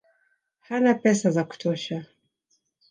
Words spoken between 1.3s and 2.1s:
za kutosha